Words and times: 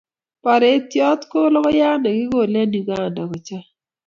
paretiot 0.43 1.21
ko 1.31 1.39
logoyat 1.53 1.97
ni 2.01 2.11
kikole 2.17 2.57
eng 2.63 2.75
Uganda 2.81 3.21
ko 3.29 3.35
chang 3.47 3.67